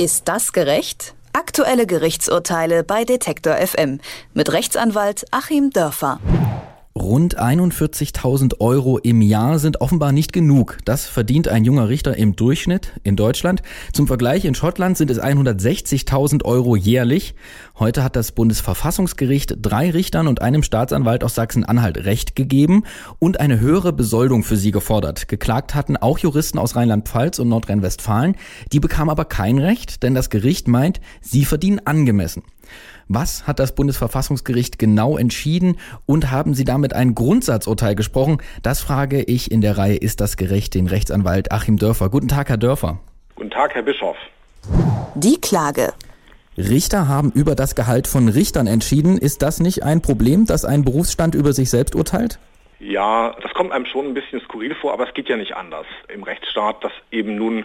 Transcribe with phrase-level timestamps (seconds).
[0.00, 1.16] Ist das gerecht?
[1.32, 3.98] Aktuelle Gerichtsurteile bei Detektor FM
[4.32, 6.20] mit Rechtsanwalt Achim Dörfer.
[6.94, 10.78] Rund 41.000 Euro im Jahr sind offenbar nicht genug.
[10.84, 13.62] Das verdient ein junger Richter im Durchschnitt in Deutschland.
[13.92, 17.34] Zum Vergleich, in Schottland sind es 160.000 Euro jährlich.
[17.78, 22.82] Heute hat das Bundesverfassungsgericht drei Richtern und einem Staatsanwalt aus Sachsen-Anhalt Recht gegeben
[23.20, 25.28] und eine höhere Besoldung für sie gefordert.
[25.28, 28.36] Geklagt hatten auch Juristen aus Rheinland-Pfalz und Nordrhein-Westfalen.
[28.72, 32.42] Die bekamen aber kein Recht, denn das Gericht meint, sie verdienen angemessen.
[33.06, 38.38] Was hat das Bundesverfassungsgericht genau entschieden und haben Sie damit ein Grundsatzurteil gesprochen?
[38.62, 42.10] Das frage ich in der Reihe Ist das gerecht den Rechtsanwalt Achim Dörfer.
[42.10, 42.98] Guten Tag, Herr Dörfer.
[43.36, 44.16] Guten Tag, Herr Bischof.
[45.14, 45.92] Die Klage.
[46.58, 49.16] Richter haben über das Gehalt von Richtern entschieden.
[49.16, 52.40] Ist das nicht ein Problem, dass ein Berufsstand über sich selbst urteilt?
[52.80, 55.86] Ja, das kommt einem schon ein bisschen skurril vor, aber es geht ja nicht anders
[56.12, 57.64] im Rechtsstaat, dass eben nun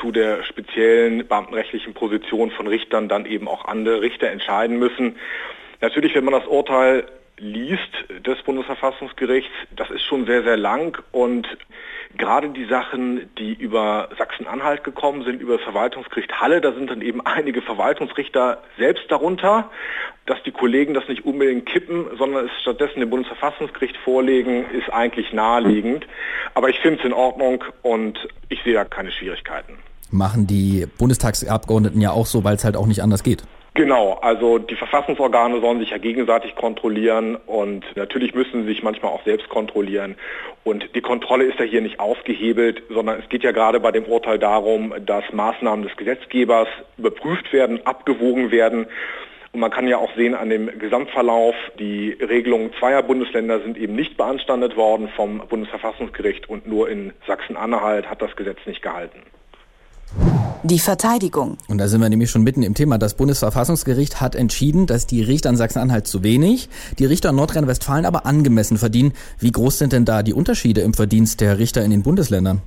[0.00, 5.16] zu der speziellen beamtenrechtlichen Position von Richtern dann eben auch andere Richter entscheiden müssen.
[5.80, 7.04] Natürlich, wenn man das Urteil
[7.38, 7.90] liest
[8.26, 11.46] des Bundesverfassungsgerichts, das ist schon sehr, sehr lang und
[12.16, 17.02] gerade die Sachen, die über Sachsen-Anhalt gekommen sind, über das Verwaltungsgericht Halle, da sind dann
[17.02, 19.70] eben einige Verwaltungsrichter selbst darunter,
[20.26, 25.32] dass die Kollegen das nicht unbedingt kippen, sondern es stattdessen dem Bundesverfassungsgericht vorlegen, ist eigentlich
[25.32, 26.06] naheliegend.
[26.54, 29.78] Aber ich finde es in Ordnung und ich sehe da keine Schwierigkeiten.
[30.10, 33.42] Machen die Bundestagsabgeordneten ja auch so, weil es halt auch nicht anders geht.
[33.76, 39.10] Genau, also die Verfassungsorgane sollen sich ja gegenseitig kontrollieren und natürlich müssen sie sich manchmal
[39.10, 40.14] auch selbst kontrollieren.
[40.62, 44.04] Und die Kontrolle ist ja hier nicht ausgehebelt, sondern es geht ja gerade bei dem
[44.04, 48.86] Urteil darum, dass Maßnahmen des Gesetzgebers überprüft werden, abgewogen werden.
[49.52, 53.96] Und man kann ja auch sehen an dem Gesamtverlauf, die Regelungen zweier Bundesländer sind eben
[53.96, 59.22] nicht beanstandet worden vom Bundesverfassungsgericht und nur in Sachsen-Anhalt hat das Gesetz nicht gehalten.
[60.62, 61.58] Die Verteidigung.
[61.68, 62.96] Und da sind wir nämlich schon mitten im Thema.
[62.96, 68.06] Das Bundesverfassungsgericht hat entschieden, dass die Richter in Sachsen-Anhalt zu wenig, die Richter in Nordrhein-Westfalen
[68.06, 69.12] aber angemessen verdienen.
[69.38, 72.62] Wie groß sind denn da die Unterschiede im Verdienst der Richter in den Bundesländern?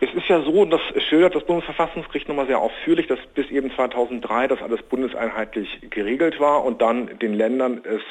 [0.00, 4.48] Es ist ja so, das schildert das Bundesverfassungsgericht nochmal sehr ausführlich, dass bis eben 2003
[4.48, 8.02] das alles bundeseinheitlich geregelt war und dann den Ländern es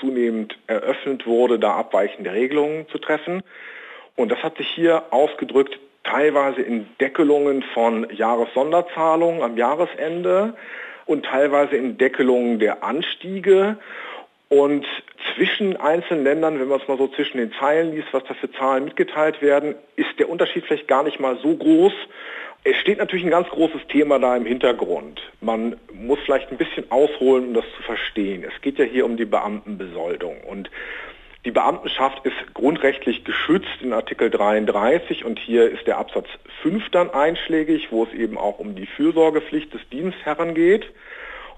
[0.00, 3.42] zunehmend eröffnet wurde, da abweichende Regelungen zu treffen.
[4.16, 5.78] Und das hat sich hier ausgedrückt
[6.10, 10.54] teilweise in Deckelungen von Jahressonderzahlungen am Jahresende
[11.04, 13.78] und teilweise in Deckelungen der Anstiege.
[14.48, 14.86] Und
[15.34, 18.50] zwischen einzelnen Ländern, wenn man es mal so zwischen den Zeilen liest, was da für
[18.52, 21.92] Zahlen mitgeteilt werden, ist der Unterschied vielleicht gar nicht mal so groß.
[22.62, 25.20] Es steht natürlich ein ganz großes Thema da im Hintergrund.
[25.40, 28.44] Man muss vielleicht ein bisschen ausholen, um das zu verstehen.
[28.44, 30.40] Es geht ja hier um die Beamtenbesoldung.
[30.42, 30.70] Und
[31.46, 36.26] die Beamtenschaft ist grundrechtlich geschützt in Artikel 33 und hier ist der Absatz
[36.62, 40.86] 5 dann einschlägig, wo es eben auch um die Fürsorgepflicht des Dienstherren geht.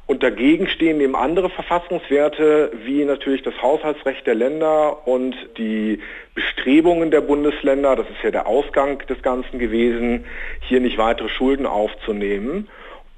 [0.07, 6.01] Und dagegen stehen eben andere Verfassungswerte, wie natürlich das Haushaltsrecht der Länder und die
[6.35, 10.27] Bestrebungen der Bundesländer, das ist ja der Ausgang des Ganzen gewesen,
[10.61, 12.69] hier nicht weitere Schulden aufzunehmen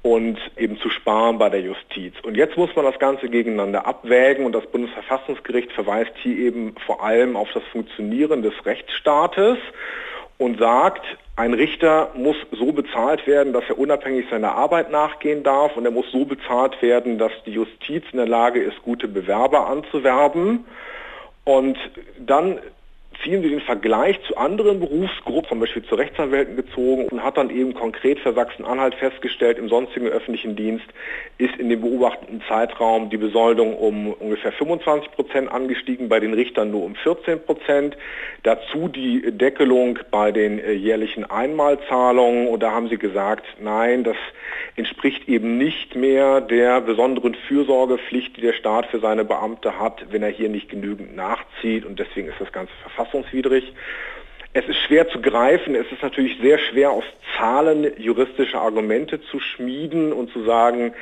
[0.01, 2.13] und eben zu sparen bei der Justiz.
[2.23, 7.03] Und jetzt muss man das Ganze gegeneinander abwägen und das Bundesverfassungsgericht verweist hier eben vor
[7.03, 9.57] allem auf das Funktionieren des Rechtsstaates
[10.39, 15.77] und sagt, ein Richter muss so bezahlt werden, dass er unabhängig seiner Arbeit nachgehen darf
[15.77, 19.67] und er muss so bezahlt werden, dass die Justiz in der Lage ist, gute Bewerber
[19.67, 20.65] anzuwerben.
[21.43, 21.77] Und
[22.19, 22.59] dann
[23.23, 27.49] ziehen Sie den Vergleich zu anderen Berufsgruppen, zum Beispiel zu Rechtsanwälten gezogen und hat dann
[27.49, 30.85] eben konkret für Sachsen-Anhalt festgestellt, im sonstigen öffentlichen Dienst
[31.37, 36.71] ist in dem beobachteten Zeitraum die Besoldung um ungefähr 25 Prozent angestiegen, bei den Richtern
[36.71, 37.97] nur um 14 Prozent.
[38.43, 44.17] Dazu die Deckelung bei den äh, jährlichen Einmalzahlungen und da haben Sie gesagt, nein, das
[44.75, 50.23] entspricht eben nicht mehr der besonderen Fürsorgepflicht, die der Staat für seine Beamte hat, wenn
[50.23, 52.71] er hier nicht genügend nachzieht und deswegen ist das Ganze
[53.11, 53.73] verfassungswidrig.
[54.53, 57.05] Es ist schwer zu greifen, es ist natürlich sehr schwer aus
[57.37, 60.93] Zahlen juristische Argumente zu schmieden und zu sagen,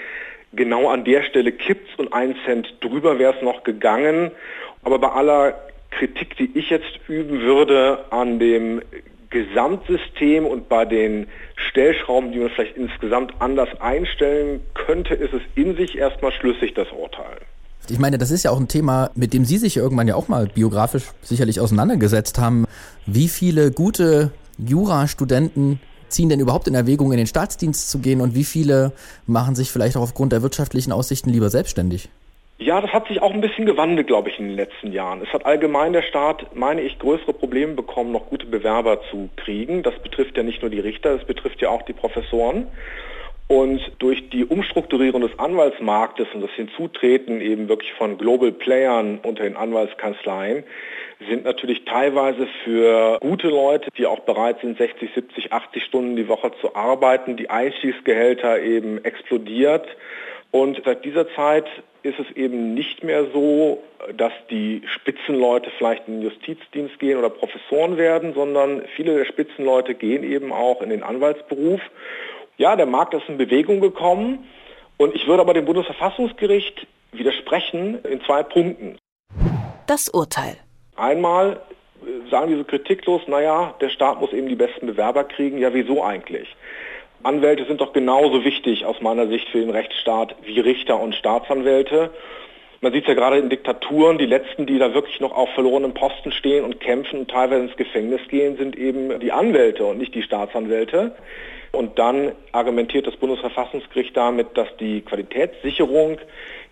[0.54, 4.32] genau an der Stelle kippt es und ein Cent drüber wäre es noch gegangen.
[4.84, 5.58] Aber bei aller
[5.90, 8.84] Kritik, die ich jetzt üben würde an dem
[9.32, 15.76] Gesamtsystem und bei den Stellschrauben, die man vielleicht insgesamt anders einstellen könnte, ist es in
[15.76, 17.38] sich erstmal schlüssig, das Urteil.
[17.90, 20.28] Ich meine, das ist ja auch ein Thema, mit dem Sie sich irgendwann ja auch
[20.28, 22.66] mal biografisch sicherlich auseinandergesetzt haben.
[23.08, 28.36] Wie viele gute Jurastudenten ziehen denn überhaupt in Erwägung, in den Staatsdienst zu gehen und
[28.36, 28.92] wie viele
[29.26, 32.10] machen sich vielleicht auch aufgrund der wirtschaftlichen Aussichten lieber selbstständig?
[32.60, 35.22] Ja, das hat sich auch ein bisschen gewandelt, glaube ich, in den letzten Jahren.
[35.22, 39.82] Es hat allgemein der Staat, meine ich, größere Probleme bekommen, noch gute Bewerber zu kriegen.
[39.82, 42.68] Das betrifft ja nicht nur die Richter, das betrifft ja auch die Professoren.
[43.52, 49.42] Und durch die Umstrukturierung des Anwaltsmarktes und das Hinzutreten eben wirklich von Global Playern unter
[49.42, 50.64] den Anwaltskanzleien
[51.28, 56.28] sind natürlich teilweise für gute Leute, die auch bereit sind, 60, 70, 80 Stunden die
[56.28, 59.88] Woche zu arbeiten, die Einstiegsgehälter eben explodiert.
[60.52, 61.66] Und seit dieser Zeit
[62.04, 63.84] ist es eben nicht mehr so,
[64.16, 69.96] dass die Spitzenleute vielleicht in den Justizdienst gehen oder Professoren werden, sondern viele der Spitzenleute
[69.96, 71.82] gehen eben auch in den Anwaltsberuf.
[72.60, 74.46] Ja, der Markt ist in Bewegung gekommen
[74.98, 78.98] und ich würde aber dem Bundesverfassungsgericht widersprechen in zwei Punkten.
[79.88, 80.58] Das Urteil.
[80.98, 81.62] Einmal
[82.04, 85.58] äh, sagen diese kritiklos, naja, der Staat muss eben die besten Bewerber kriegen.
[85.58, 86.54] Ja, wieso eigentlich?
[87.24, 92.12] Anwälte sind doch genauso wichtig aus meiner Sicht für den Rechtsstaat wie Richter und Staatsanwälte.
[92.82, 95.94] Man sieht es ja gerade in Diktaturen, die letzten, die da wirklich noch auf verlorenen
[95.94, 100.16] Posten stehen und kämpfen und teilweise ins Gefängnis gehen, sind eben die Anwälte und nicht
[100.16, 101.14] die Staatsanwälte.
[101.74, 106.20] Und dann argumentiert das Bundesverfassungsgericht damit, dass die Qualitätssicherung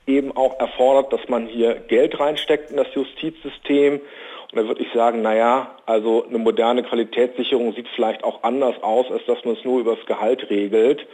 [0.08, 3.96] eben auch erfordert, dass man hier Geld reinsteckt in das Justizsystem.
[3.96, 9.12] Und da würde ich sagen, naja, also eine moderne Qualitätssicherung sieht vielleicht auch anders aus,
[9.12, 11.06] als dass man es nur über das Gehalt regelt.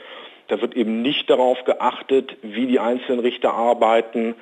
[0.50, 4.36] Da wird eben nicht darauf geachtet, wie die einzelnen Richter arbeiten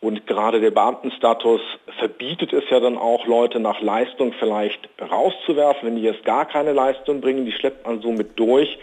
[0.00, 1.60] und gerade der Beamtenstatus
[1.98, 6.72] verbietet es ja dann auch, Leute nach Leistung vielleicht rauszuwerfen, wenn die jetzt gar keine
[6.72, 8.78] Leistung bringen, die schleppt man so mit durch.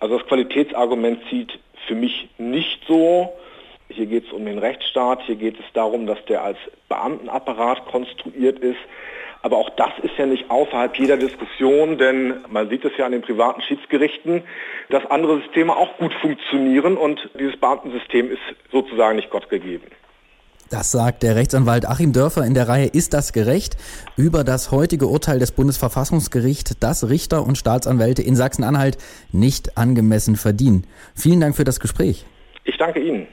[0.00, 3.32] Also das Qualitätsargument zieht für mich nicht so.
[3.88, 6.58] Hier geht es um den Rechtsstaat, hier geht es darum, dass der als
[6.88, 8.78] Beamtenapparat konstruiert ist.
[9.42, 13.12] Aber auch das ist ja nicht außerhalb jeder Diskussion, denn man sieht es ja an
[13.12, 14.42] den privaten Schiedsgerichten,
[14.90, 19.86] dass andere Systeme auch gut funktionieren und dieses Beamtensystem ist sozusagen nicht Gott gegeben.
[20.70, 23.76] Das sagt der Rechtsanwalt Achim Dörfer in der Reihe Ist das gerecht?
[24.16, 28.96] über das heutige Urteil des Bundesverfassungsgerichts, dass Richter und Staatsanwälte in Sachsen-Anhalt
[29.32, 30.86] nicht angemessen verdienen.
[31.16, 32.24] Vielen Dank für das Gespräch.
[32.64, 33.26] Ich danke Ihnen.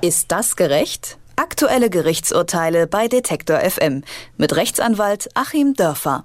[0.00, 1.18] Ist das gerecht?
[1.34, 4.04] Aktuelle Gerichtsurteile bei Detektor FM
[4.36, 6.24] mit Rechtsanwalt Achim Dörfer.